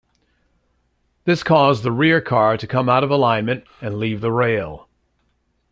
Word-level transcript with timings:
This 1.25 1.43
caused 1.43 1.83
the 1.83 1.91
rear 1.91 2.21
car 2.21 2.57
to 2.57 2.65
come 2.65 2.89
out 2.89 3.03
of 3.03 3.11
alignment 3.11 3.65
and 3.81 3.99
leave 3.99 4.19
the 4.19 4.31
rail. 4.31 4.89